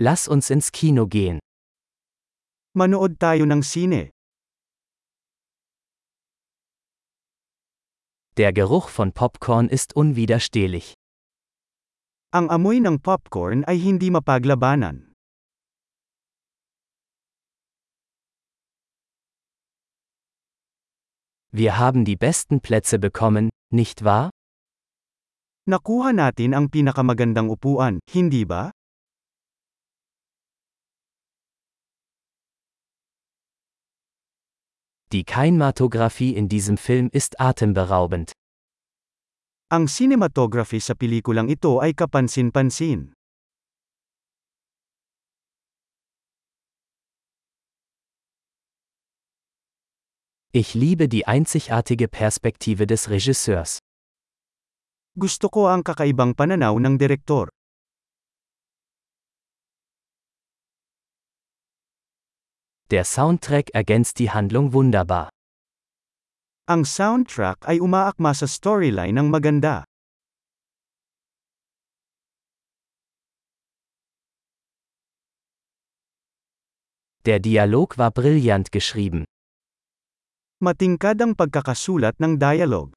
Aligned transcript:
Lass 0.00 0.28
uns 0.28 0.48
ins 0.50 0.70
Kino 0.70 1.08
gehen. 1.08 1.40
Manood 2.78 3.18
tayo 3.18 3.42
ng 3.42 3.66
sine. 3.66 4.14
Der 8.38 8.54
Geruch 8.54 8.94
von 8.94 9.10
Popcorn 9.10 9.66
ist 9.66 9.98
unwiderstehlich. 9.98 10.94
Ang 12.30 12.46
amoy 12.54 12.78
ng 12.78 13.02
popcorn 13.02 13.66
ay 13.66 13.82
hindi 13.82 14.14
mapaglabanan. 14.14 15.10
Wir 21.50 21.74
haben 21.82 22.04
die 22.06 22.14
besten 22.14 22.60
Plätze 22.62 23.00
bekommen, 23.02 23.50
nicht 23.74 24.04
wahr? 24.04 24.30
Nakuha 25.66 26.14
natin 26.14 26.54
ang 26.54 26.70
pinakamagandang 26.70 27.50
upuan, 27.50 27.98
hindi 28.06 28.46
ba? 28.46 28.70
Die 35.10 35.24
Kinematographie 35.24 36.36
in 36.36 36.50
diesem 36.50 36.76
Film 36.76 37.08
ist 37.10 37.40
atemberaubend. 37.40 38.32
Ang 39.72 39.88
cinematography 39.88 40.84
sa 40.84 40.92
pelikulang 40.92 41.48
ito 41.48 41.80
ay 41.80 41.96
kapansin-pansin. 41.96 43.16
Ich 50.52 50.76
liebe 50.76 51.08
die 51.08 51.24
einzigartige 51.24 52.08
Perspektive 52.12 52.84
des 52.84 53.08
Regisseurs. 53.08 53.80
Gusto 55.16 55.48
ko 55.48 55.72
ang 55.72 55.88
kakaibang 55.88 56.36
pananaw 56.36 56.76
ng 56.76 57.00
direktor. 57.00 57.48
Der 62.90 63.04
Soundtrack 63.04 63.68
ergänzt 63.74 64.18
die 64.18 64.30
Handlung 64.30 64.72
wunderbar. 64.72 65.28
Ang 66.64 66.88
soundtrack 66.88 67.68
ay 67.68 67.84
umaakma 67.84 68.32
sa 68.32 68.48
storyline 68.48 69.12
ng 69.12 69.28
maganda. 69.28 69.84
Der 77.28 77.44
Dialog 77.44 78.00
war 78.00 78.08
brillant 78.08 78.72
geschrieben. 78.72 79.28
Matingkad 80.64 81.20
ang 81.20 81.36
pagkakasulat 81.36 82.16
ng 82.16 82.40
dialogue. 82.40 82.96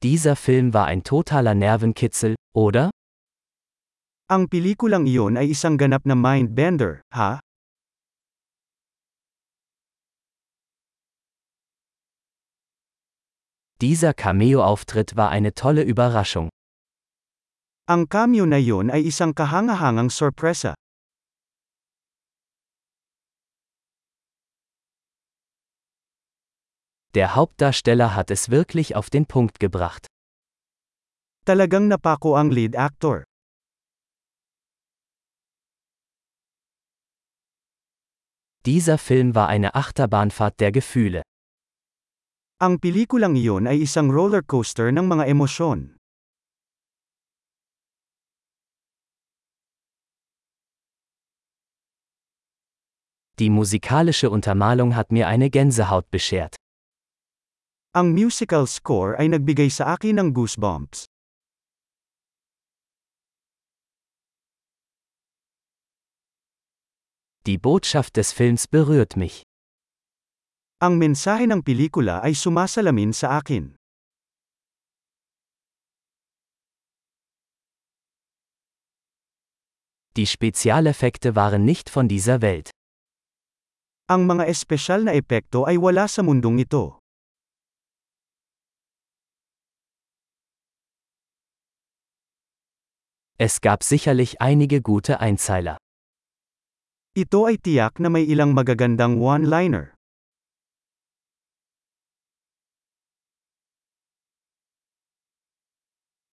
Dieser 0.00 0.32
Film 0.32 0.72
war 0.72 0.88
ein 0.88 1.04
totaler 1.04 1.52
Nervenkitzel, 1.52 2.36
oder? 2.56 2.88
Ang 4.26 4.50
pelikulang 4.50 5.06
iyon 5.06 5.38
ay 5.38 5.54
isang 5.54 5.78
ganap 5.78 6.02
na 6.02 6.18
mind-bender, 6.18 6.98
ha? 7.14 7.38
Dieser 13.78 14.18
Cameo-Auftritt 14.18 15.14
war 15.14 15.30
eine 15.30 15.54
tolle 15.54 15.86
Überraschung. 15.86 16.50
Ang 17.86 18.10
cameo 18.10 18.50
na 18.50 18.58
iyon 18.58 18.90
ay 18.90 19.06
isang 19.06 19.30
kahangahangang 19.30 20.10
sorpresa. 20.10 20.74
Der 27.14 27.38
Hauptdarsteller 27.38 28.18
hat 28.18 28.34
es 28.34 28.50
wirklich 28.50 28.98
auf 28.98 29.06
den 29.06 29.30
Punkt 29.30 29.62
gebracht. 29.62 30.10
Talagang 31.46 31.86
napako 31.86 32.34
ang 32.34 32.50
lead 32.50 32.74
actor. 32.74 33.22
Dieser 38.66 38.98
Film 38.98 39.36
war 39.36 39.46
eine 39.46 39.76
Achterbahnfahrt 39.76 40.58
der 40.58 40.72
Gefühle. 40.72 41.22
Ang 42.58 42.82
pelikulang 42.82 43.38
iyon 43.38 43.70
ay 43.70 43.86
isang 43.86 44.10
rollercoaster 44.10 44.90
ng 44.90 45.06
mga 45.06 45.30
emosyon. 45.30 45.94
Die 53.38 53.54
musikalische 53.54 54.34
Untermalung 54.34 54.96
hat 54.98 55.12
mir 55.14 55.28
eine 55.30 55.46
Gänsehaut 55.46 56.10
beschert. 56.10 56.58
Ang 57.94 58.18
musical 58.18 58.66
score 58.66 59.14
ay 59.14 59.30
nagbigay 59.30 59.70
sa 59.70 59.94
akin 59.94 60.18
ng 60.18 60.28
goosebumps. 60.34 61.06
Die 67.46 67.58
Botschaft 67.58 68.16
des 68.16 68.32
Films 68.32 68.66
berührt 68.66 69.14
mich. 69.14 69.44
Ang 70.82 70.98
mensahe 70.98 71.46
ng 71.46 71.62
pelikula 71.62 72.18
ay 72.18 72.34
sumasalamin 72.34 73.14
sa 73.14 73.38
akin. 73.38 73.78
Die 80.18 80.26
Spezialeffekte 80.26 81.38
waren 81.38 81.62
nicht 81.62 81.86
von 81.86 82.10
dieser 82.10 82.42
Welt. 82.42 82.74
Ang 84.10 84.26
mga 84.26 84.50
espesyal 84.50 85.06
na 85.06 85.14
epekto 85.14 85.70
ay 85.70 85.78
wala 85.78 86.10
sa 86.10 86.26
mundong 86.26 86.58
ito. 86.58 86.98
Es 93.38 93.62
gab 93.62 93.86
sicherlich 93.86 94.42
einige 94.42 94.82
gute 94.82 95.22
Einzeiler. 95.22 95.78
Ito 97.16 97.48
ay 97.48 97.56
tiyak 97.56 97.96
na 97.96 98.12
may 98.12 98.28
ilang 98.28 98.52
magagandang 98.52 99.16
one-liner. 99.16 99.96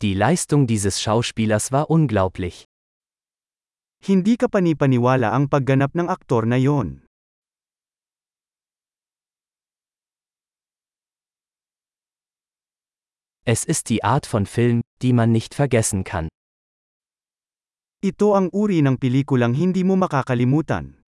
Die 0.00 0.16
Leistung 0.16 0.64
dieses 0.64 1.04
Schauspielers 1.04 1.68
war 1.68 1.92
unglaublich. 1.92 2.64
Hindi 4.00 4.40
ka 4.40 4.48
panipaniwala 4.48 5.36
ang 5.36 5.52
pagganap 5.52 5.92
ng 5.92 6.08
aktor 6.08 6.48
na 6.48 6.56
yon. 6.56 7.04
Es 13.44 13.68
ist 13.68 13.92
die 13.92 14.00
Art 14.00 14.24
von 14.24 14.48
Film, 14.48 14.80
die 15.04 15.12
man 15.12 15.28
nicht 15.28 15.52
vergessen 15.52 16.08
kann. 16.08 16.32
Ito 18.00 18.32
ang 18.32 18.48
uri 18.56 18.80
ng 18.80 18.96
pelikulang 18.96 19.52
hindi 19.52 19.84
mo 19.84 19.92
makakalimutan. 19.92 21.04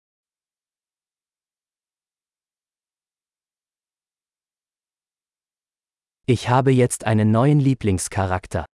Ich 6.30 6.46
habe 6.46 6.70
jetzt 6.70 7.02
einen 7.02 7.34
neuen 7.34 7.58
Lieblingscharakter. 7.58 8.70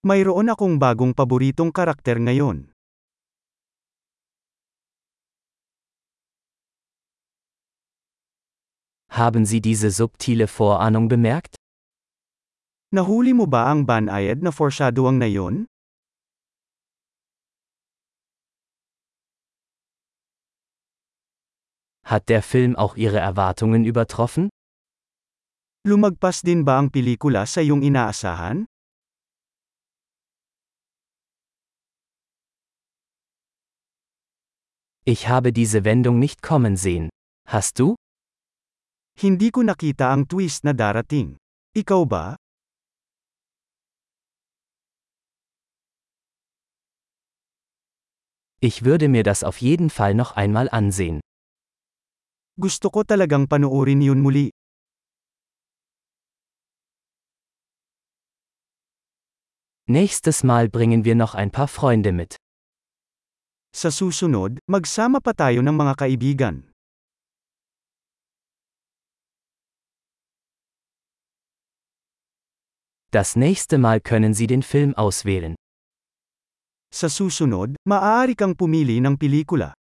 Mayroon 0.00 0.48
akong 0.48 0.80
bagong 0.80 1.12
paboritong 1.12 1.76
karakter 1.76 2.16
ngayon. 2.16 2.72
Haben 9.12 9.44
Sie 9.44 9.60
diese 9.60 9.92
subtile 9.92 10.48
Vorahnung 10.48 11.12
bemerkt? 11.12 11.60
Nahuli 12.96 13.36
mo 13.36 13.44
ba 13.44 13.68
ang 13.68 13.84
banayad 13.84 14.40
na 14.40 14.48
foreshadowing 14.48 15.20
na 15.20 15.28
yon? 15.28 15.68
Hat 22.08 22.30
der 22.30 22.40
Film 22.42 22.74
auch 22.74 22.96
Ihre 22.96 23.18
Erwartungen 23.18 23.84
übertroffen? 23.84 24.48
Lumagpas 25.84 26.40
din 26.40 26.64
ba 26.64 26.80
ang 26.80 26.88
pelikula 26.88 27.44
sa 27.44 27.60
iyong 27.60 27.84
inaasahan? 27.84 28.64
Ich 35.04 35.28
habe 35.28 35.52
diese 35.52 35.84
Wendung 35.84 36.16
nicht 36.16 36.40
kommen 36.40 36.80
sehen. 36.80 37.12
Hast 37.44 37.76
du? 37.76 37.92
Hindi 39.20 39.52
ko 39.52 39.60
nakita 39.60 40.08
ang 40.08 40.24
twist 40.24 40.64
na 40.64 40.72
darating. 40.72 41.36
Ikaw 41.76 42.08
ba? 42.08 42.40
Ich 48.64 48.80
würde 48.88 49.12
mir 49.12 49.28
das 49.28 49.44
auf 49.44 49.60
jeden 49.60 49.92
Fall 49.92 50.16
noch 50.16 50.32
einmal 50.32 50.72
ansehen. 50.72 51.20
Gusto 52.58 52.90
ko 52.90 53.06
talagang 53.06 53.46
panoorin 53.46 54.02
yun 54.02 54.18
muli. 54.18 54.50
Nächstes 59.86 60.42
Mal 60.42 60.66
bringen 60.66 61.06
wir 61.06 61.14
noch 61.14 61.38
ein 61.38 61.54
paar 61.54 61.70
Freunde 61.70 62.10
mit. 62.10 62.34
Sa 63.70 63.94
susunod, 63.94 64.58
magsama 64.66 65.22
pa 65.22 65.38
tayo 65.38 65.62
ng 65.62 65.70
mga 65.70 65.94
kaibigan. 66.02 66.66
Das 73.14 73.38
nächste 73.38 73.78
Mal 73.78 74.02
können 74.02 74.34
Sie 74.34 74.50
den 74.50 74.66
Film 74.66 74.98
auswählen. 74.98 75.54
Sa 76.90 77.06
susunod, 77.06 77.78
maaari 77.86 78.34
kang 78.34 78.58
pumili 78.58 78.98
ng 78.98 79.14
pelikula. 79.14 79.78